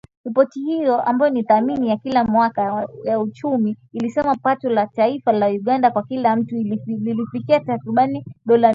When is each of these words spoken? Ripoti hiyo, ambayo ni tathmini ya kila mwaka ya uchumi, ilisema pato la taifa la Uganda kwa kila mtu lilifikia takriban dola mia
Ripoti 0.25 0.59
hiyo, 0.59 1.01
ambayo 1.01 1.33
ni 1.33 1.43
tathmini 1.43 1.89
ya 1.89 1.97
kila 1.97 2.23
mwaka 2.23 2.87
ya 3.05 3.19
uchumi, 3.19 3.77
ilisema 3.93 4.35
pato 4.35 4.69
la 4.69 4.87
taifa 4.87 5.31
la 5.31 5.47
Uganda 5.47 5.91
kwa 5.91 6.03
kila 6.03 6.35
mtu 6.35 6.55
lilifikia 6.55 7.59
takriban 7.59 8.23
dola 8.45 8.69
mia 8.69 8.69